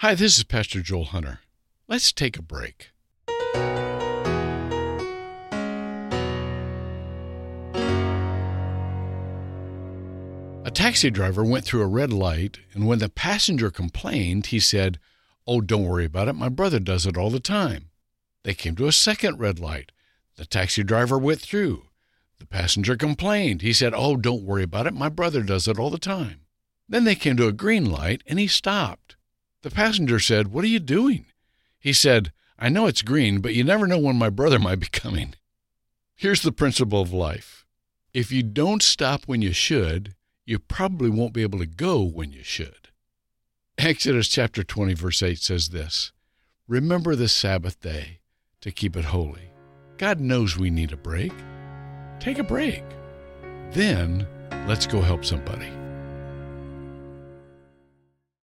Hi, 0.00 0.14
this 0.14 0.38
is 0.38 0.44
Pastor 0.44 0.80
Joel 0.80 1.04
Hunter. 1.04 1.40
Let's 1.86 2.10
take 2.10 2.38
a 2.38 2.42
break. 2.42 2.92
A 10.64 10.70
taxi 10.72 11.10
driver 11.10 11.44
went 11.44 11.66
through 11.66 11.82
a 11.82 11.86
red 11.86 12.14
light, 12.14 12.60
and 12.72 12.86
when 12.86 12.98
the 12.98 13.10
passenger 13.10 13.70
complained, 13.70 14.46
he 14.46 14.58
said, 14.58 14.98
Oh, 15.46 15.60
don't 15.60 15.84
worry 15.84 16.06
about 16.06 16.28
it. 16.28 16.32
My 16.32 16.48
brother 16.48 16.80
does 16.80 17.04
it 17.04 17.18
all 17.18 17.28
the 17.28 17.38
time. 17.38 17.90
They 18.42 18.54
came 18.54 18.76
to 18.76 18.86
a 18.86 18.92
second 18.92 19.38
red 19.38 19.58
light. 19.58 19.92
The 20.36 20.46
taxi 20.46 20.82
driver 20.82 21.18
went 21.18 21.42
through. 21.42 21.82
The 22.38 22.46
passenger 22.46 22.96
complained. 22.96 23.60
He 23.60 23.74
said, 23.74 23.92
Oh, 23.94 24.16
don't 24.16 24.44
worry 24.44 24.62
about 24.62 24.86
it. 24.86 24.94
My 24.94 25.10
brother 25.10 25.42
does 25.42 25.68
it 25.68 25.78
all 25.78 25.90
the 25.90 25.98
time. 25.98 26.46
Then 26.88 27.04
they 27.04 27.14
came 27.14 27.36
to 27.36 27.48
a 27.48 27.52
green 27.52 27.90
light, 27.90 28.22
and 28.26 28.38
he 28.38 28.46
stopped. 28.46 29.16
The 29.62 29.70
passenger 29.70 30.18
said, 30.18 30.48
What 30.48 30.64
are 30.64 30.68
you 30.68 30.80
doing? 30.80 31.26
He 31.78 31.92
said, 31.92 32.32
I 32.58 32.68
know 32.68 32.86
it's 32.86 33.02
green, 33.02 33.40
but 33.40 33.54
you 33.54 33.64
never 33.64 33.86
know 33.86 33.98
when 33.98 34.16
my 34.16 34.30
brother 34.30 34.58
might 34.58 34.80
be 34.80 34.86
coming. 34.86 35.34
Here's 36.14 36.42
the 36.42 36.52
principle 36.52 37.00
of 37.00 37.12
life 37.12 37.64
if 38.12 38.32
you 38.32 38.42
don't 38.42 38.82
stop 38.82 39.24
when 39.24 39.40
you 39.40 39.52
should, 39.52 40.14
you 40.44 40.58
probably 40.58 41.08
won't 41.08 41.32
be 41.32 41.42
able 41.42 41.58
to 41.60 41.66
go 41.66 42.02
when 42.02 42.32
you 42.32 42.42
should. 42.42 42.88
Exodus 43.78 44.28
chapter 44.28 44.62
20, 44.62 44.94
verse 44.94 45.22
8 45.22 45.38
says 45.38 45.68
this 45.68 46.12
Remember 46.66 47.14
the 47.14 47.28
Sabbath 47.28 47.80
day 47.80 48.20
to 48.60 48.70
keep 48.70 48.96
it 48.96 49.06
holy. 49.06 49.52
God 49.96 50.20
knows 50.20 50.56
we 50.56 50.70
need 50.70 50.92
a 50.92 50.96
break. 50.96 51.32
Take 52.18 52.38
a 52.38 52.44
break. 52.44 52.84
Then 53.70 54.26
let's 54.66 54.86
go 54.86 55.00
help 55.00 55.24
somebody. 55.24 55.79